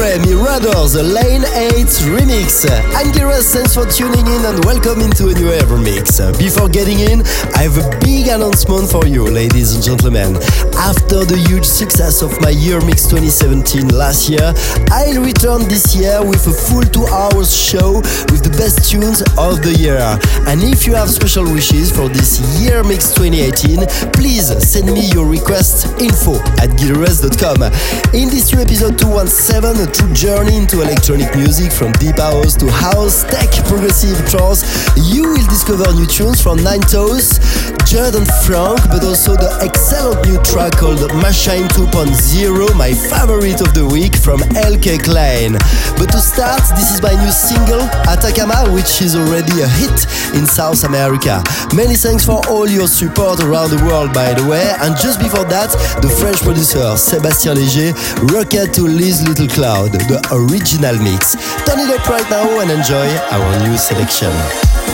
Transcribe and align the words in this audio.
Gray, 0.00 0.16
Miradors, 0.16 0.94
the 0.94 1.02
Lane 1.02 1.44
8 1.44 1.84
remix. 2.16 2.64
I'm 2.96 3.12
Giras, 3.12 3.52
thanks 3.52 3.74
for 3.76 3.84
tuning 3.84 4.24
in 4.32 4.40
and 4.48 4.64
welcome 4.64 5.04
into 5.04 5.28
a 5.28 5.34
new 5.36 5.52
Evermix. 5.52 6.16
Before 6.40 6.70
getting 6.70 7.00
in, 7.00 7.20
I 7.52 7.68
have 7.68 7.76
a 7.76 7.84
big 8.00 8.32
announcement 8.32 8.88
for 8.88 9.04
you, 9.04 9.28
ladies 9.28 9.74
and 9.76 9.84
gentlemen. 9.84 10.40
After 10.80 11.28
the 11.28 11.36
huge 11.52 11.68
success 11.68 12.22
of 12.22 12.32
my 12.40 12.48
Year 12.48 12.80
Mix 12.80 13.04
2017 13.12 13.92
last 13.92 14.30
year, 14.32 14.56
I'll 14.88 15.20
return 15.20 15.68
this 15.68 15.92
year 15.92 16.24
with 16.24 16.48
a 16.48 16.54
full 16.56 16.80
two 16.80 17.04
hours 17.12 17.52
show 17.52 18.00
with 18.32 18.40
the 18.40 18.56
best 18.56 18.88
tunes 18.88 19.20
of 19.36 19.60
the 19.60 19.76
year. 19.76 20.00
And 20.48 20.64
if 20.64 20.88
you 20.88 20.96
have 20.96 21.12
special 21.12 21.44
wishes 21.44 21.92
for 21.92 22.08
this 22.08 22.40
Year 22.56 22.80
Mix 22.88 23.12
2018, 23.12 23.84
please 24.16 24.48
send 24.64 24.88
me 24.88 25.12
your 25.12 25.28
request 25.28 25.92
info 26.00 26.40
at 26.56 26.72
gileverest.com. 26.80 27.68
In 28.16 28.32
this 28.32 28.48
new 28.48 28.64
episode 28.64 28.96
217, 28.96 29.89
a 29.89 29.89
true 29.90 30.12
journey 30.14 30.56
into 30.56 30.82
electronic 30.82 31.34
music 31.34 31.72
from 31.72 31.92
deep 31.92 32.18
house 32.18 32.54
to 32.56 32.70
house, 32.70 33.24
tech, 33.24 33.50
progressive 33.66 34.18
trance. 34.28 34.62
You 34.96 35.22
will 35.22 35.46
discover 35.48 35.90
new 35.94 36.06
tunes 36.06 36.40
from 36.40 36.62
Nine 36.62 36.80
Toes, 36.80 37.38
Judd 37.86 38.14
and 38.14 38.28
Frank, 38.46 38.78
but 38.90 39.02
also 39.02 39.34
the 39.34 39.50
excellent 39.62 40.26
new 40.26 40.38
track 40.42 40.76
called 40.76 41.00
Machine 41.22 41.66
2.0, 41.74 42.76
my 42.76 42.92
favorite 42.92 43.60
of 43.60 43.74
the 43.74 43.86
week 43.86 44.14
from 44.16 44.40
LK 44.54 45.02
Klein. 45.02 45.52
But 45.96 46.12
to 46.12 46.20
start, 46.20 46.62
this 46.76 46.92
is 46.92 47.02
my 47.02 47.16
new 47.16 47.32
single, 47.32 47.82
Atacama, 48.06 48.70
which 48.70 49.02
is 49.02 49.16
already 49.16 49.62
a 49.62 49.68
hit 49.68 50.06
in 50.36 50.46
South 50.46 50.84
America. 50.84 51.42
Many 51.74 51.96
thanks 51.96 52.24
for 52.24 52.44
all 52.48 52.68
your 52.68 52.86
support 52.86 53.40
around 53.40 53.70
the 53.70 53.82
world, 53.88 54.12
by 54.12 54.34
the 54.34 54.46
way. 54.46 54.70
And 54.80 54.94
just 54.96 55.18
before 55.18 55.44
that, 55.46 55.72
the 56.02 56.08
French 56.08 56.38
producer 56.42 56.94
Sébastien 57.00 57.54
Léger, 57.56 57.96
Rocket 58.32 58.72
to 58.74 58.82
Liz 58.82 59.26
Little 59.26 59.48
Cloud, 59.48 59.79
the 59.88 60.20
original 60.32 60.96
mix. 61.02 61.34
Turn 61.64 61.78
it 61.78 61.90
up 61.90 62.06
right 62.08 62.28
now 62.30 62.60
and 62.60 62.70
enjoy 62.70 63.08
our 63.30 63.68
new 63.68 63.76
selection. 63.76 64.89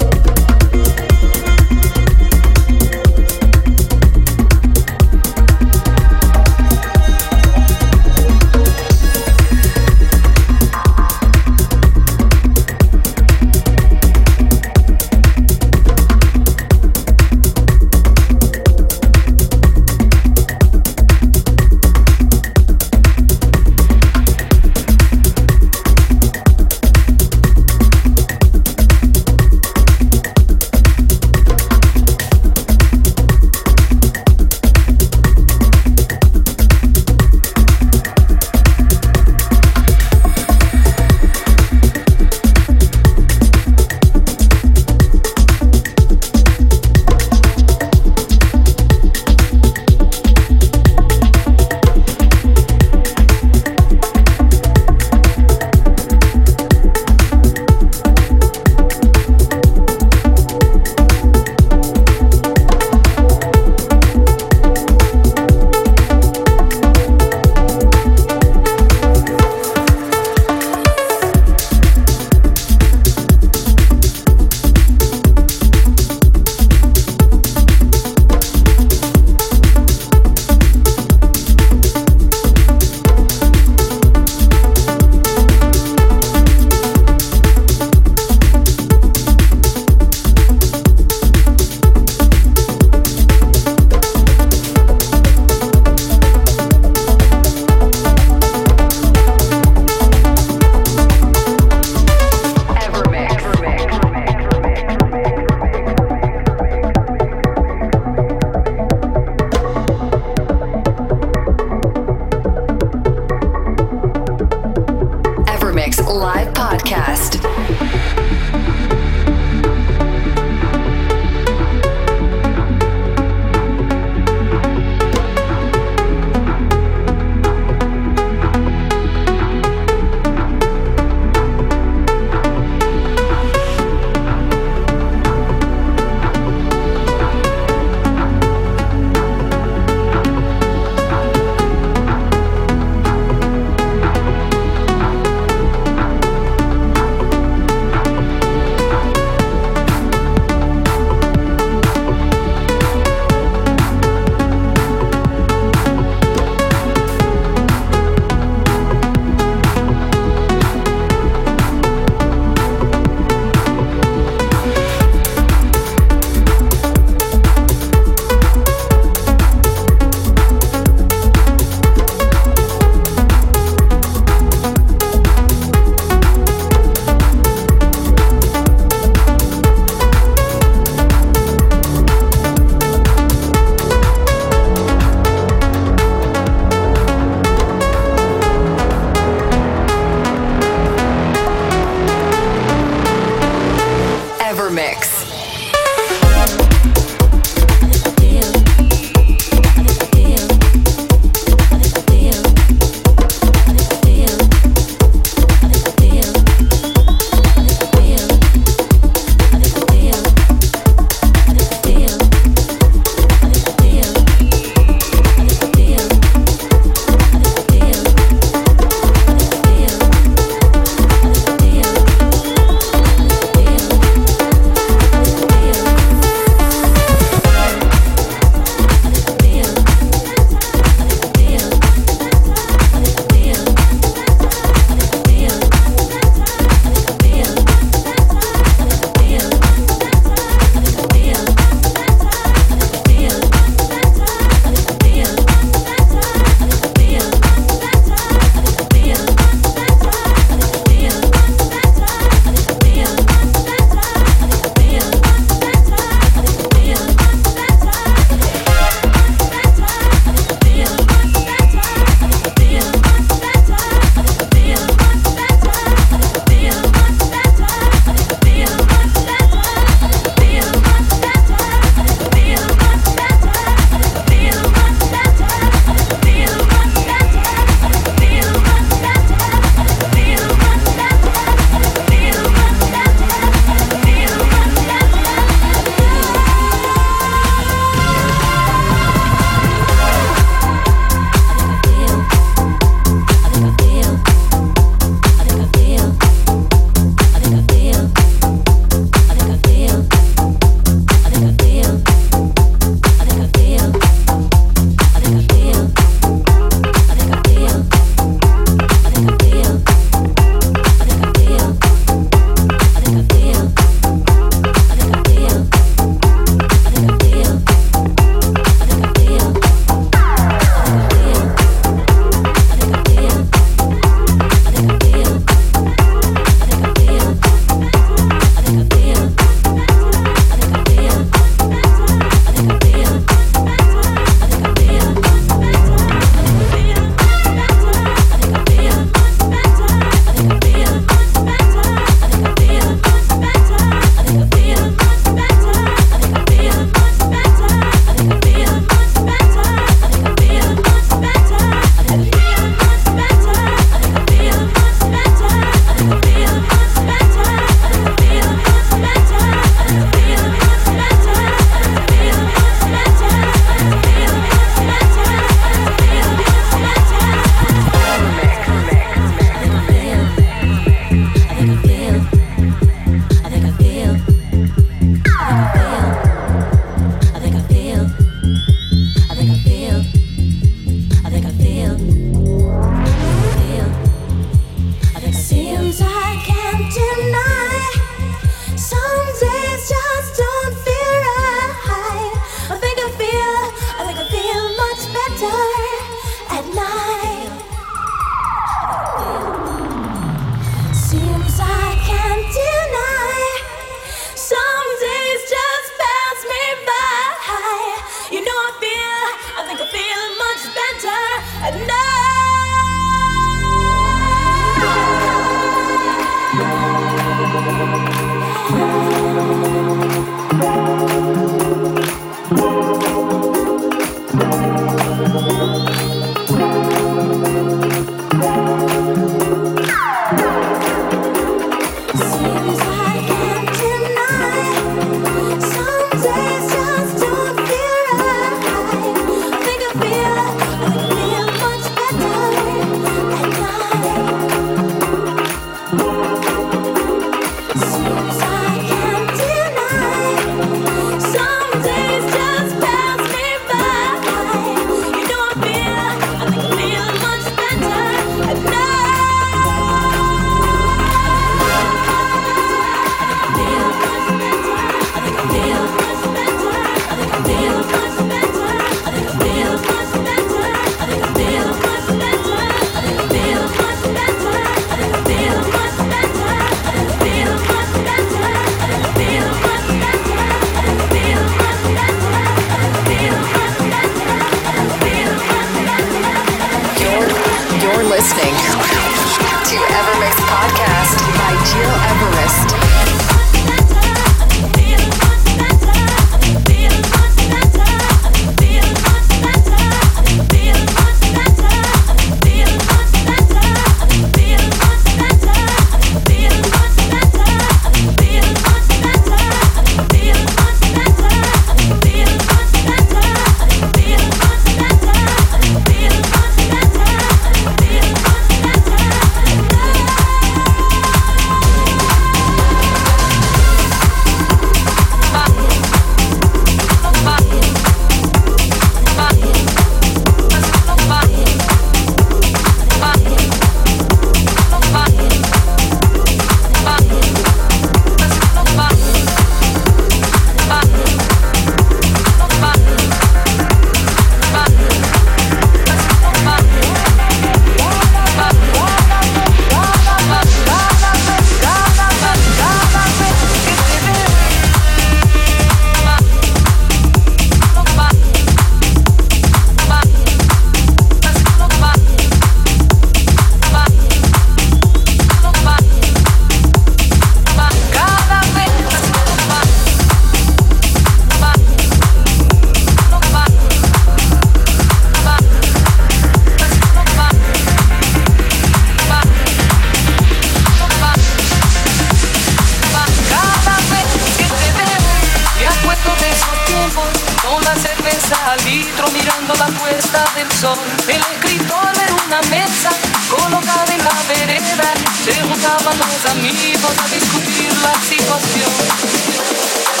el 590.51 591.21
escritor 591.33 591.93
en 592.07 592.13
una 592.27 592.41
mesa 592.49 592.89
colocada 593.29 593.93
en 593.93 594.03
la 594.03 594.11
vereda, 594.27 594.93
se 595.23 595.33
juntaban 595.41 595.97
los 595.97 596.25
amigos 596.29 596.91
a 596.99 597.07
discutir 597.07 597.71
la 597.81 597.93
situación. 598.01 600.00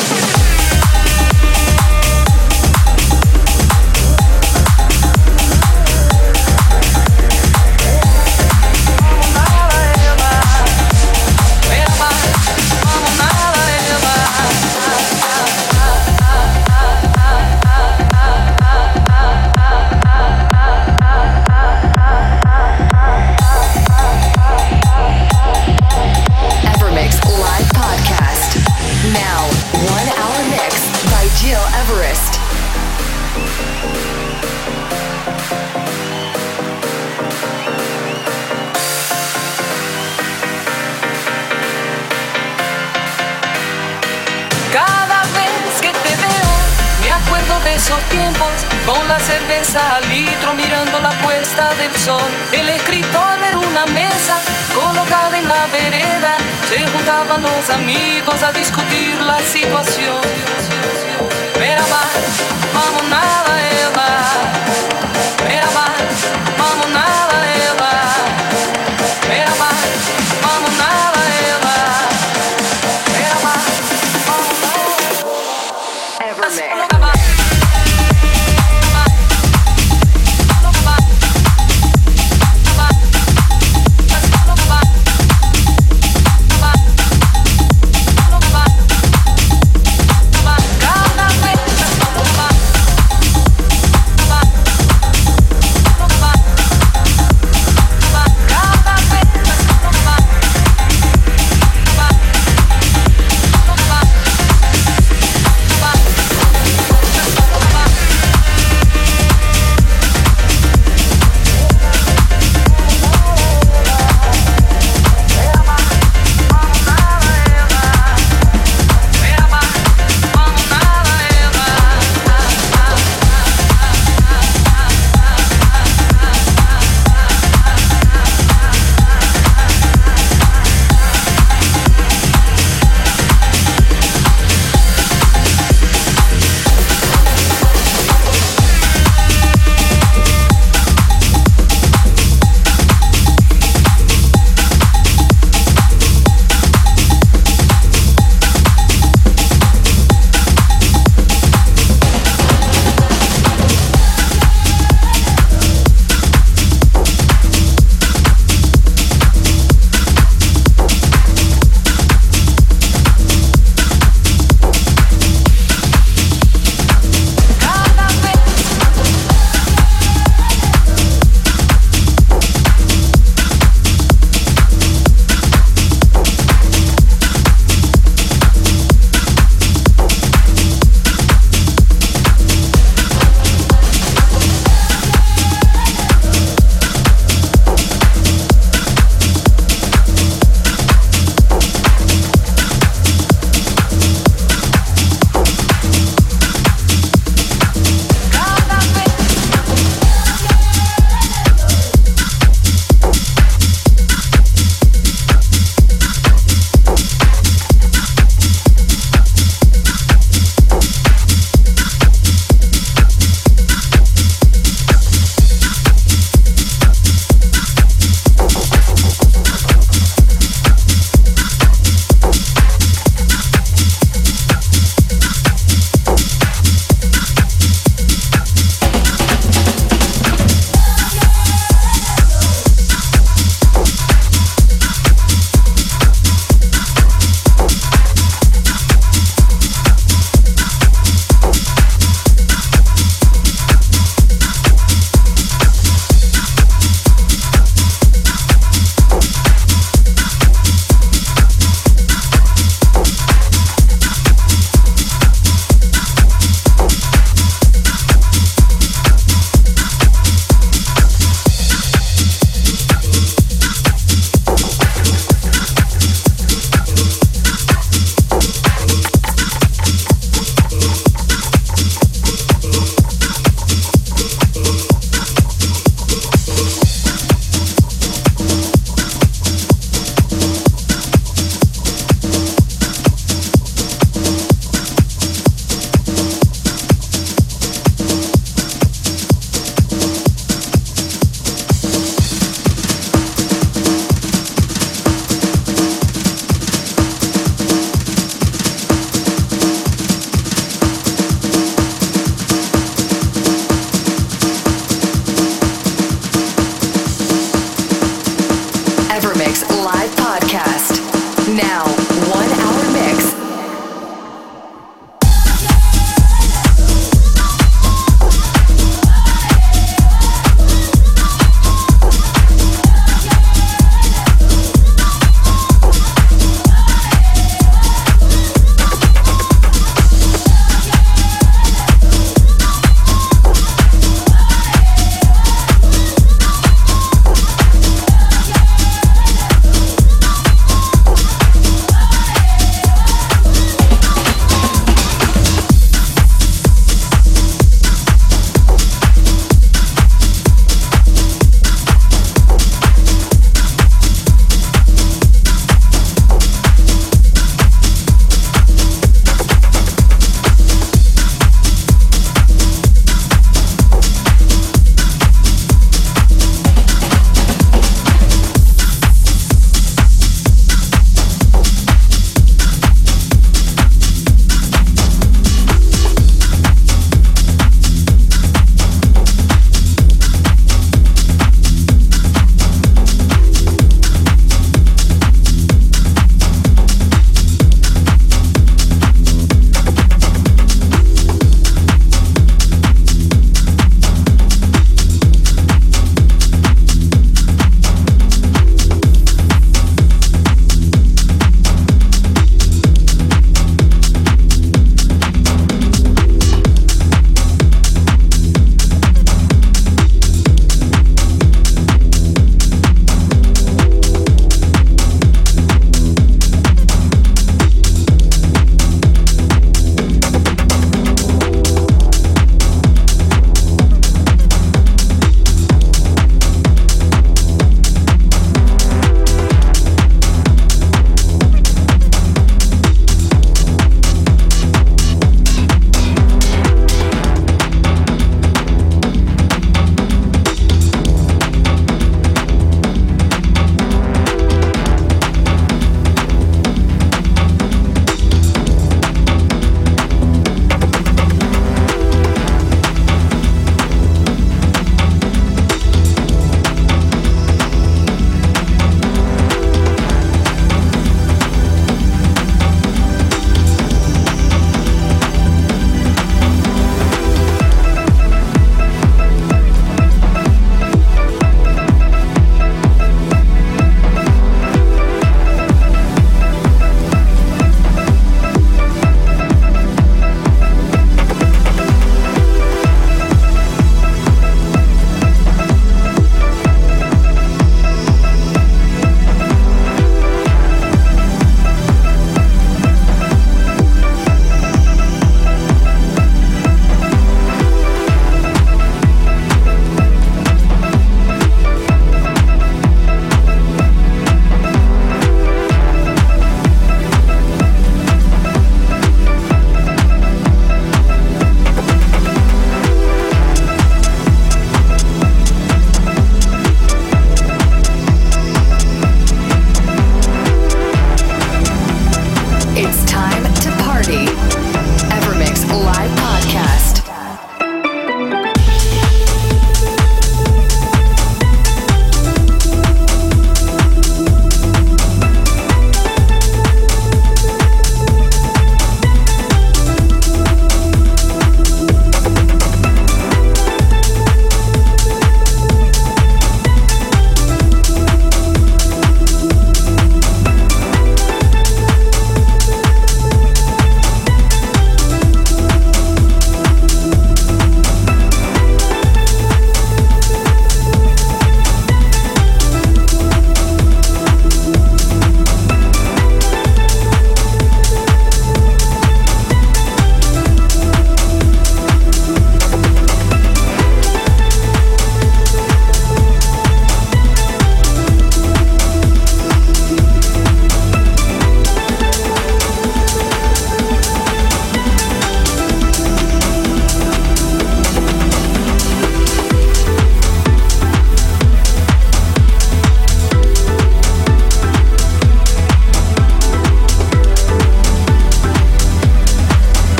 esos 47.81 47.99
tiempos, 48.09 48.53
con 48.85 49.07
la 49.07 49.19
cerveza 49.19 49.95
al 49.95 50.07
litro 50.07 50.53
mirando 50.53 50.99
la 50.99 51.09
puesta 51.23 51.73
del 51.75 51.93
sol. 51.95 52.29
El 52.51 52.69
escritor 52.69 53.39
era 53.47 53.57
una 53.57 53.85
mesa 53.87 54.37
colocada 54.75 55.35
en 55.39 55.47
la 55.47 55.65
vereda, 55.67 56.37
se 56.69 56.77
juntaban 56.91 57.41
los 57.41 57.69
amigos 57.71 58.43
a 58.43 58.51
discutir 58.51 59.19
la 59.21 59.39
situación. 59.39 60.21
Mira 61.59 61.83
va, 61.93 62.05
vamos 62.77 63.03
nada, 63.09 63.51
Eva. 63.85 64.09
Mira 65.47 65.69
va, 65.77 65.87
vamos 66.61 66.89
nada, 66.89 67.35
Eva. 67.69 68.10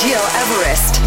Gil 0.00 0.16
Everest. 0.16 1.01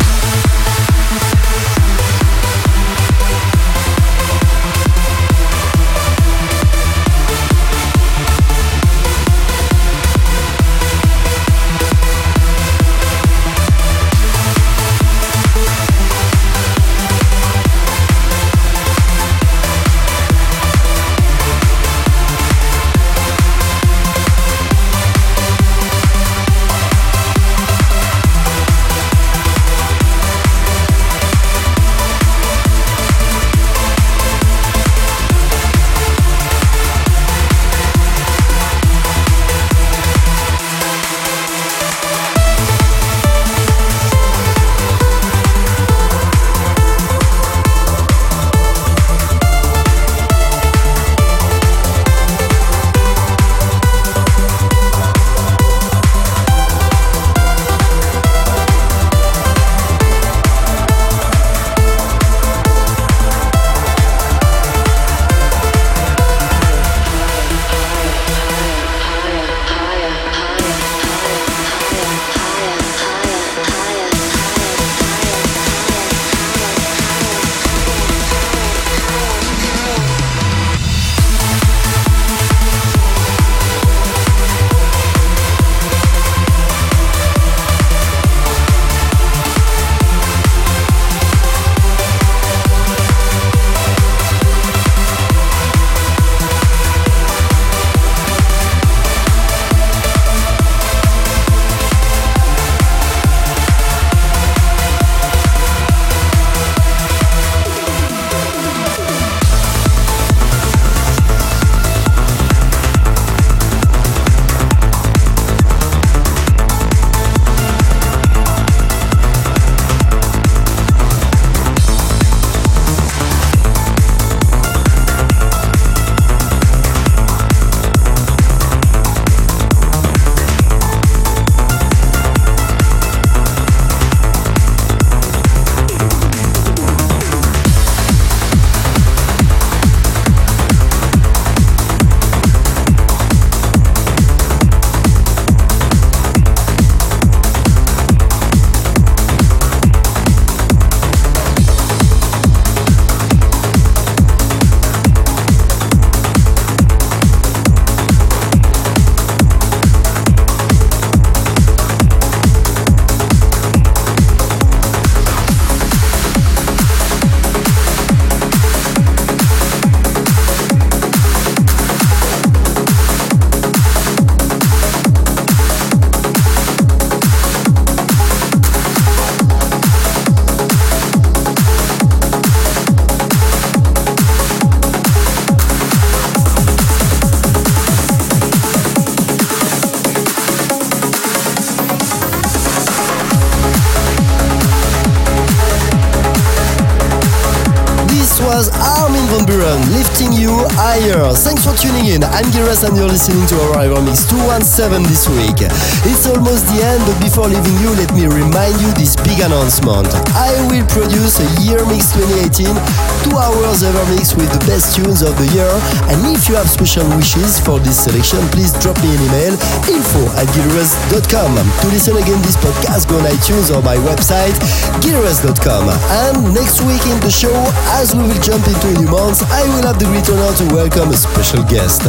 In. 202.15 202.34
I'm 202.35 202.43
Giras 202.51 202.83
and 202.83 202.99
you're 202.99 203.07
listening 203.07 203.47
to 203.47 203.55
EverMix 203.79 204.27
217 204.27 205.07
this 205.07 205.23
week. 205.31 205.55
It's 206.03 206.27
almost 206.27 206.67
the 206.67 206.83
end, 206.83 206.99
but 207.07 207.15
before 207.23 207.47
leaving 207.47 207.79
you, 207.79 207.95
let 207.95 208.11
me 208.11 208.27
remind 208.27 208.75
you 208.83 208.91
this 208.99 209.15
big 209.23 209.39
announcement. 209.39 210.11
I 210.35 210.51
will 210.67 210.83
produce 210.91 211.39
a 211.39 211.47
Year 211.63 211.79
Mix 211.87 212.11
2018, 212.11 212.75
two 213.23 213.39
hours 213.39 213.87
EverMix 213.87 214.35
with 214.35 214.51
the 214.51 214.59
best 214.67 214.99
tunes 214.99 215.23
of 215.23 215.31
the 215.39 215.47
year. 215.55 215.71
And 216.11 216.19
if 216.27 216.51
you 216.51 216.59
have 216.59 216.67
special 216.67 217.07
wishes 217.15 217.55
for 217.55 217.79
this 217.79 218.03
selection, 218.03 218.43
please 218.51 218.75
drop 218.83 218.99
me 218.99 219.15
an 219.15 219.21
email 219.31 219.55
info 219.87 220.27
at 220.35 220.51
gileverest.com. 220.51 221.55
To 221.55 221.85
listen 221.87 222.19
again 222.19 222.43
this 222.43 222.59
podcast, 222.59 223.07
go 223.07 223.15
on 223.15 223.31
iTunes 223.31 223.71
or 223.71 223.79
my 223.79 223.95
website, 224.03 224.59
gileverest.com. 224.99 225.87
And 225.87 226.51
next 226.51 226.83
week 226.83 227.03
in 227.07 227.15
the 227.23 227.31
show, 227.31 227.55
as 227.95 228.11
we 228.11 228.27
will 228.27 228.43
jump 228.43 228.67
into 228.67 228.91
a 228.91 228.95
new 228.99 229.07
month, 229.07 229.39
I 229.55 229.63
will 229.71 229.87
have 229.87 230.03
the 230.03 230.11
great 230.11 230.27
honor 230.27 230.51
to 230.51 230.65
welcome 230.75 231.15
a 231.15 231.17
special 231.17 231.63
guest. 231.71 232.03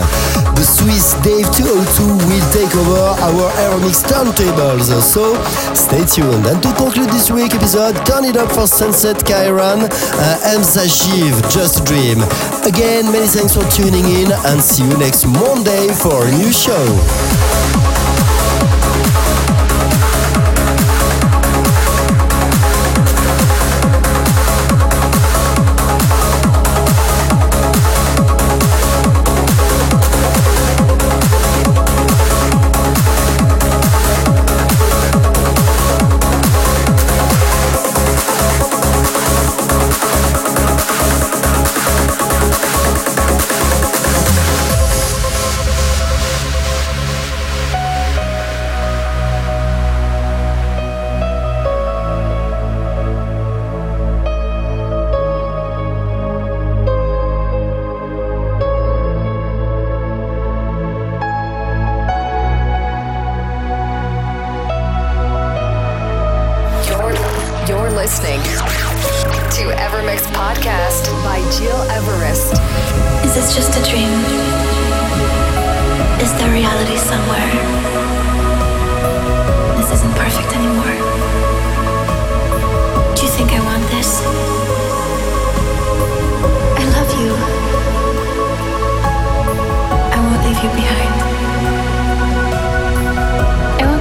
The 0.56 0.64
Swiss 0.64 1.14
Dave202 1.20 2.00
will 2.28 2.46
take 2.52 2.74
over 2.76 3.12
our 3.20 3.50
EverMix 3.64 4.04
turntables, 4.04 4.88
so 5.02 5.34
stay 5.74 6.04
tuned. 6.04 6.46
And 6.46 6.62
to 6.62 6.72
conclude 6.74 7.10
this 7.10 7.30
week 7.30 7.54
episode, 7.54 7.94
turn 8.06 8.24
it 8.24 8.36
up 8.36 8.50
for 8.52 8.66
Sunset 8.66 9.16
Kairan, 9.24 9.84
uh, 9.84 10.54
M. 10.56 10.62
Sajiv, 10.62 11.34
Just 11.52 11.84
Dream. 11.84 12.22
Again, 12.64 13.12
many 13.12 13.26
thanks 13.26 13.54
for 13.54 13.64
tuning 13.70 14.04
in 14.04 14.32
and 14.46 14.60
see 14.62 14.84
you 14.84 14.96
next 14.98 15.26
Monday 15.26 15.88
for 15.92 16.26
a 16.26 16.30
new 16.32 16.52
show. 16.52 17.86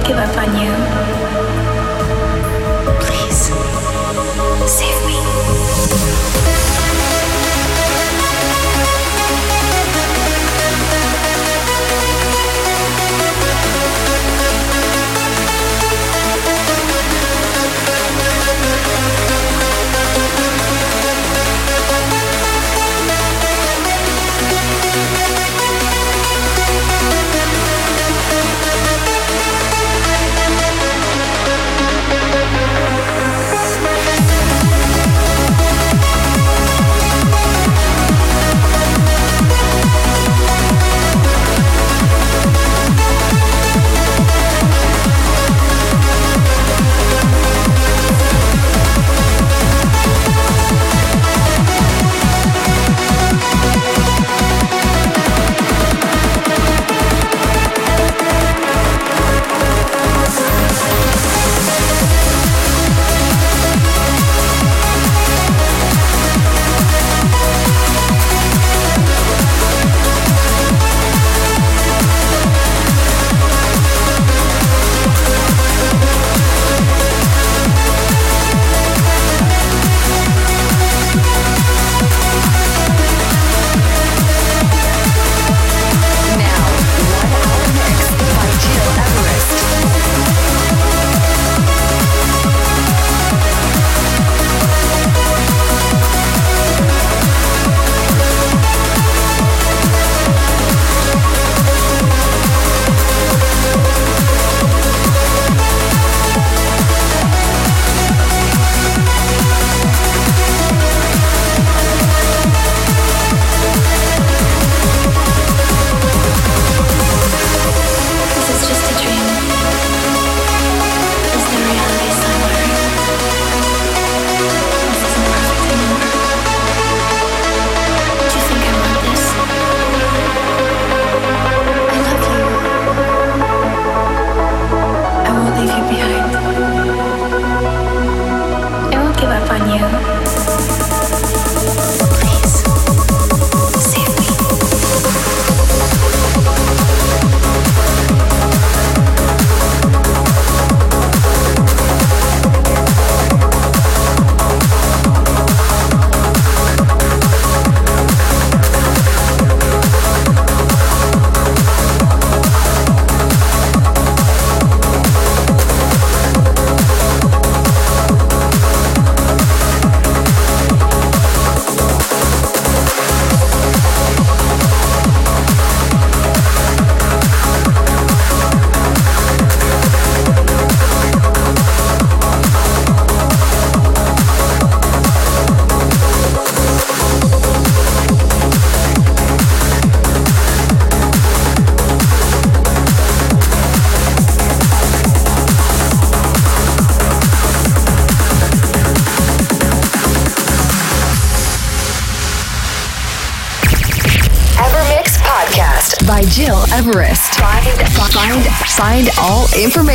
give 0.06 0.18
up 0.18 0.36
on 0.36 0.54
you. 0.60 0.72
Please, 3.00 3.50
save 4.70 5.06
me. 5.06 5.35